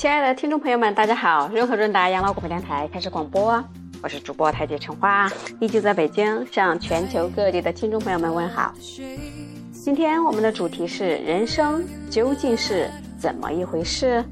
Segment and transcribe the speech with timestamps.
[0.00, 1.46] 亲爱的听众朋友们，大家好！
[1.48, 3.62] 润和润达养老广播电台开始广播，
[4.02, 5.30] 我是主播太极陈花，
[5.60, 8.72] 依旧在北京向全球各地的听众朋友们问好。
[9.70, 14.24] 今天我们的主题是：人生究竟是怎么一回事？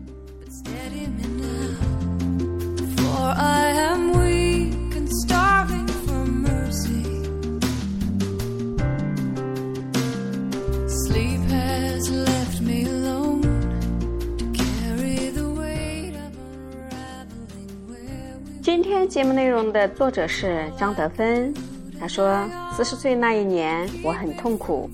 [19.09, 21.53] 节目内容的作者是张德芬。
[21.99, 24.89] 他说：“四十岁那一年，我很痛苦，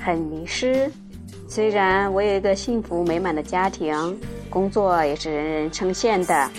[0.00, 0.90] 很迷失。
[1.48, 4.18] 虽然我有一个幸福美满的家庭，
[4.50, 6.50] 工作也是人人称羡的，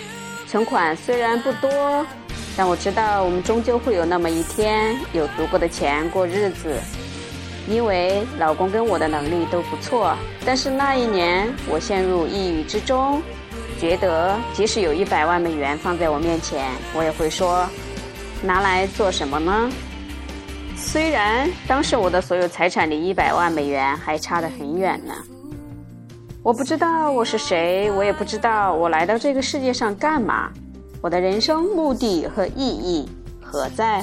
[0.48, 2.06] 存款虽然不多，
[2.56, 6.74] 但我知道我们终究会有那么一天有足够的钱过日子。
[7.68, 13.20] 因为老公跟我的能力都不错，但是那一年我陷入抑郁之中。”
[13.84, 17.68] 觉得即使有一百万美元放在我面前，我也会说，
[18.42, 19.70] 拿来做什么呢？
[20.74, 25.12] 虽然当时我的所有财产离一百万美元还差得很远呢。
[26.42, 30.50] 我不知道我是谁，我也不知道我来到这个世界上干嘛，
[31.02, 33.06] 我的人生目的和意义
[33.42, 34.02] 何在？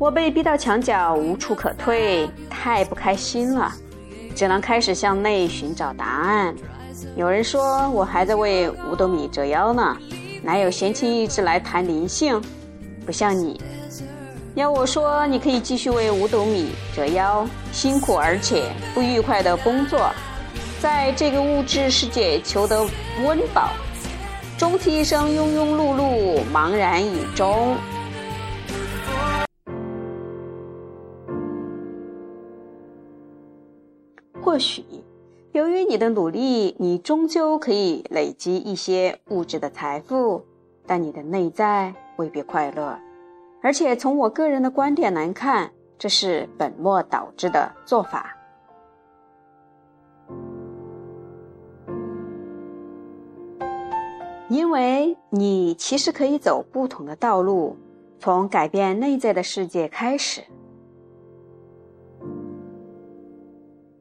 [0.00, 3.70] 我被逼到墙角，无处可退，太不开心了，
[4.34, 6.54] 只能开始向内寻找答案。
[7.16, 9.94] 有人说我还在为五斗米折腰呢，
[10.42, 12.40] 哪有闲情逸致来谈灵性？
[13.04, 13.60] 不像你，
[14.54, 20.10] 要我说，你可以继续为五斗米折腰，辛苦而且不愉快的工作，
[20.80, 22.82] 在这个物质世界求得
[23.22, 23.68] 温饱，
[24.56, 27.76] 终其一生庸庸碌碌，茫然以终。
[34.50, 34.84] 或许，
[35.52, 40.44] 由于你的努力，你终究可以累积一些物质的财富，
[40.88, 42.98] 但你的内在未必快乐。
[43.62, 48.36] 而且，从我个人的观点来看，这是本末倒置的做法。
[54.48, 57.76] 因为你其实可以走不同的道路，
[58.18, 60.42] 从改变内在的世界开始。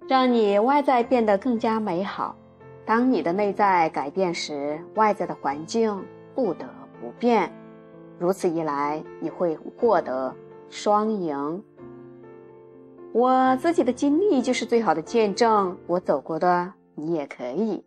[0.09, 2.35] 让你外在变得更加美好。
[2.83, 6.03] 当你的内在改变时，外在的环境
[6.33, 6.65] 不得
[6.99, 7.53] 不变。
[8.17, 10.33] 如此一来，你会获得
[10.67, 11.63] 双赢。
[13.11, 15.77] 我自己的经历就是最好的见证。
[15.85, 17.79] 我走过的，你也可以；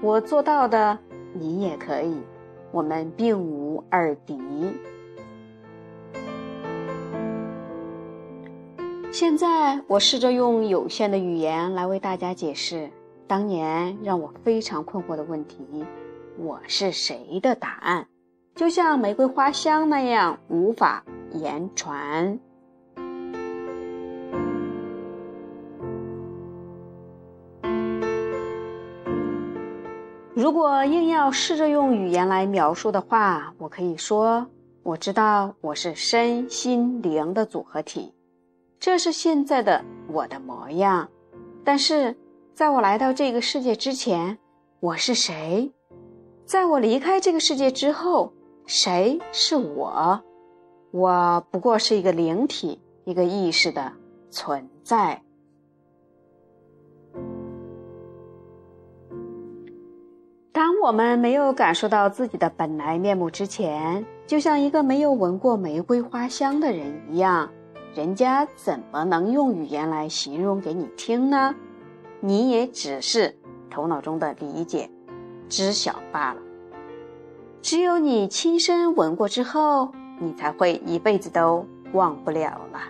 [0.00, 0.96] 我做到的，
[1.32, 2.22] 你也可以。
[2.70, 4.38] 我们并无二敌。
[9.16, 12.90] 现在，我试着用有限的语言来为大家解释
[13.28, 15.86] 当年让我非常困惑的问题：
[16.36, 18.08] 我是谁的答案，
[18.56, 22.40] 就像玫瑰花香那样无法言传。
[30.34, 34.44] 如果硬要试着用语言来描述的话，我可以说：
[34.82, 38.12] 我知道我是身心灵的组合体。
[38.84, 41.08] 这是现在的我的模样，
[41.64, 42.14] 但是
[42.52, 44.36] 在我来到这个世界之前，
[44.78, 45.72] 我是谁？
[46.44, 48.34] 在我离开这个世界之后，
[48.66, 50.22] 谁是我？
[50.90, 53.90] 我不过是一个灵体，一个意识的
[54.28, 55.22] 存在。
[60.52, 67.50] 当我们没有感受到自己的本来面目之前，就像一个没有闻过玫瑰花香的人一样。
[67.94, 71.54] 人家怎么能用语言来形容给你听呢？
[72.18, 73.32] 你也只是
[73.70, 74.90] 头脑中的理解、
[75.48, 76.40] 知晓罢了。
[77.62, 82.80] 只有你亲身闻过之后，你才会一辈子都忘不了了。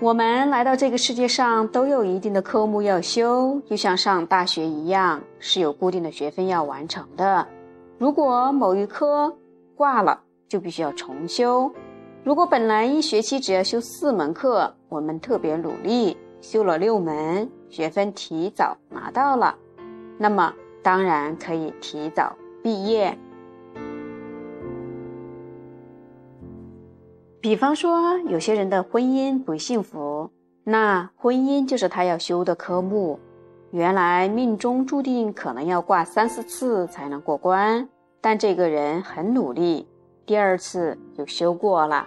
[0.00, 7.46] 我们来到这个世界上都有一定的科目要修，就像上大学一样，是有固定的学分要完成的。
[7.98, 9.36] 如果某一科
[9.76, 10.18] 挂了，
[10.52, 11.72] 就必须要重修。
[12.22, 19.56] 如果本来一学期只要修四门课，我们特别努力修了六门，学分提早拿到了，
[20.18, 20.52] 那么
[20.82, 23.16] 当然可以提早毕业。
[27.40, 30.30] 比方说，有些人的婚姻不幸福，
[30.64, 33.18] 那婚姻就是他要修的科目。
[33.70, 37.88] 原来命中注定可能要挂三四次才能过关，
[38.20, 39.88] 但这个人很努力。
[40.24, 42.06] 第二次就修过了。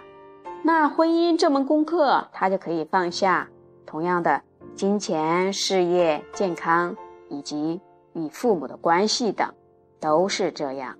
[0.64, 3.48] 那婚姻这门功课，他就可以放下。
[3.84, 4.42] 同样的，
[4.74, 6.96] 金钱、事业、健康
[7.28, 7.80] 以及
[8.14, 9.48] 与父母的关系等，
[10.00, 10.96] 都是这样。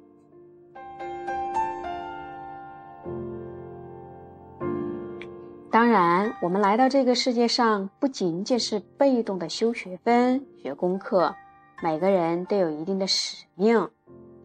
[5.69, 11.35] 当然，我们来到这个世界上，不仅仅是被动的修学分、学功课，
[11.83, 13.89] 每个人都有一定的使命。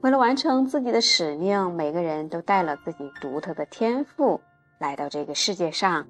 [0.02, 4.42] 为了完成自己的使命，每个人都带了自己独特的天赋
[4.80, 6.08] 来到这个世界上。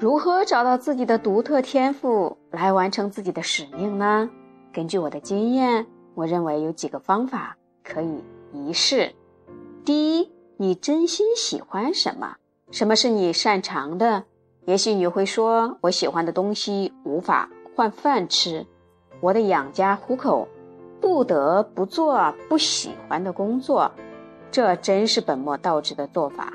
[0.00, 4.28] 如何找到自己的独特天赋来完成自己的使命呢？
[4.72, 9.12] 根据我的经验，我认为有几个方法可以一试。
[9.84, 12.36] 第一，你真心喜欢什么？
[12.72, 14.24] 什么是你擅长的？
[14.66, 18.66] 也许你会说，我喜欢的东西无法换饭吃。
[19.20, 20.46] 我的养家糊口，
[21.00, 23.90] 不得不做不喜欢的工作，
[24.50, 26.52] 这真是本末倒置的做法。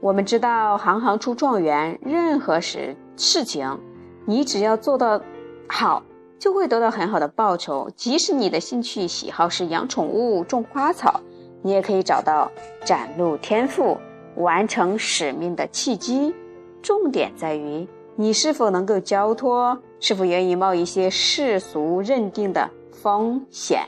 [0.00, 3.78] 我们知道，行行出状元，任何事事情，
[4.26, 5.20] 你只要做到
[5.68, 6.02] 好，
[6.38, 7.90] 就会得到很好的报酬。
[7.96, 11.20] 即使你的兴趣喜好是养宠物、种花草，
[11.62, 12.50] 你也可以找到
[12.84, 13.96] 展露天赋、
[14.36, 16.34] 完成使命的契机。
[16.82, 19.76] 重点在于你是否能够交托。
[20.00, 23.80] 是否愿意冒一些世俗认定的风险？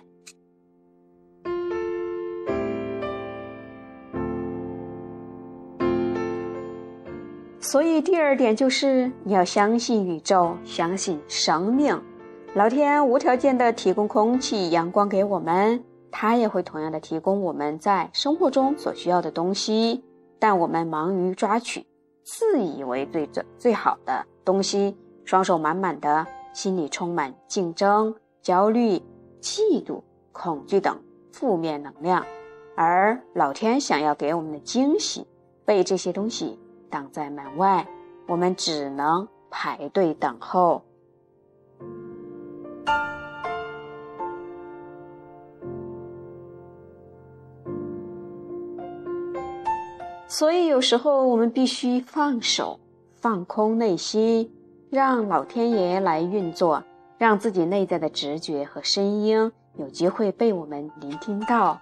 [7.61, 12.01] 所以，第二点就是你要相信宇宙，相信生命。
[12.55, 20.03] 老天无条件的提供空气、阳光给我们，他也会同样的提供我们在生活中所需要的东西。
[20.39, 21.85] 但我们忙于抓取
[22.25, 24.97] 自以为最最最好的东西。
[25.29, 28.99] 双手满满的，心里充满竞争、焦虑、
[29.43, 30.01] 嫉妒、
[30.33, 30.99] 恐惧等
[31.31, 32.25] 负面能量，
[32.75, 35.27] 而老天想要给我们的惊喜
[35.67, 36.59] 被这些东西
[36.89, 37.87] 挡在门外，
[38.27, 40.83] 我们只能排队等候。
[50.27, 52.81] 所以有时候我们必须放手，
[53.21, 54.51] 放空内心。
[54.91, 56.83] 让老天爷来运作，
[57.19, 61.79] 让自己内在的直觉和声音有机会被我们聆听到。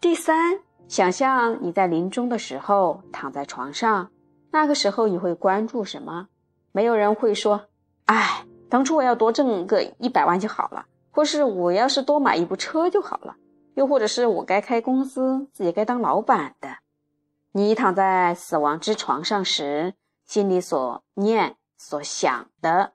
[0.00, 4.10] 第三，想象你在临终的时候躺在床上，
[4.50, 6.28] 那个时候你会关注什么？
[6.72, 7.60] 没有人会说
[8.06, 13.36] ：“哎，当初我要多挣个一百万就好了，或是我要是多买一部车就好了，
[13.74, 16.70] 又或者是我该开公司，自己该当老板的。”
[17.52, 19.92] 你躺在死亡之床上时。
[20.32, 22.94] 心里所念、所想的，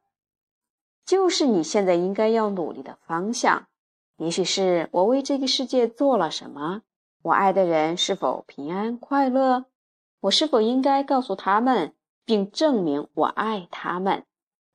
[1.06, 3.68] 就是你现在应该要努力的方向。
[4.16, 6.82] 也许是我为这个世界做了什么，
[7.22, 9.66] 我爱的人是否平安快乐，
[10.22, 11.94] 我是否应该告诉他们，
[12.26, 14.26] 并证明我爱他们？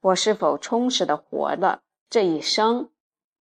[0.01, 2.91] 我是否充实的活了这一生？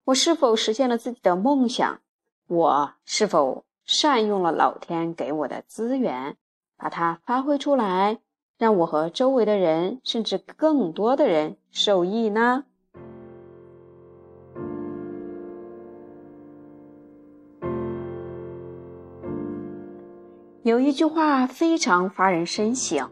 [0.06, 2.02] 我是否实现了自己的梦想？
[2.48, 6.38] 我是否善用了老天给我的资源，
[6.76, 8.20] 把它发挥出来？
[8.62, 12.64] 让我和周围的人，甚至更多的人受益呢？
[20.62, 23.10] 有一句话非常发人深省：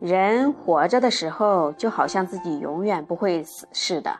[0.00, 4.10] 人活着的时候，就好像自己永远不会死似的；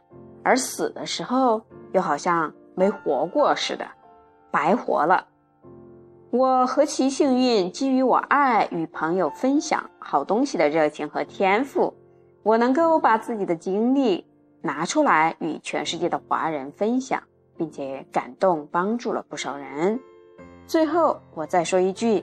[0.45, 3.87] 而死的时候，又好像没活过似的，
[4.51, 5.27] 白活了。
[6.31, 7.73] 我何其幸运！
[7.73, 11.95] 基于我爱与朋友分享好东西的热情和天赋，
[12.43, 14.27] 我能够把自己的经历
[14.61, 17.23] 拿出来与全世界的华人分享，
[17.57, 19.99] 并且感动帮助了不少人。
[20.67, 22.23] 最后，我再说一句：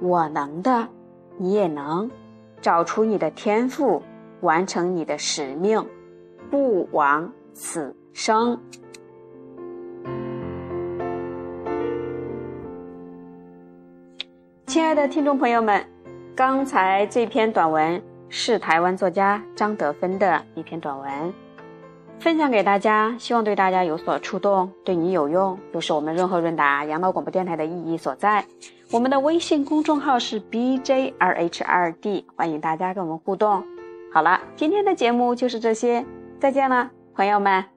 [0.00, 0.88] 我能的，
[1.36, 2.10] 你也能。
[2.62, 4.00] 找出你的天赋，
[4.40, 5.84] 完成你的使命，
[6.50, 8.58] 不枉此生。
[14.72, 15.84] 亲爱的听众朋友们，
[16.34, 21.34] 刚才这篇短文是台湾作家张德芬的一篇短文，
[22.18, 28.42] 分享给大家，希望对大家有所触动，对你有用，就是我们润和润达养老广播电台的意义所在。
[28.90, 33.62] 我们的微信公众号是 b j r h 2 d 欢迎大家跟我们互动。
[34.10, 36.02] 好了，今天的节目就是这些，
[36.40, 37.71] 再见了，朋友们。